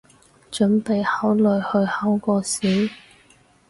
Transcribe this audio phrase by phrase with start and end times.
[0.49, 2.89] 準備考慮去考個試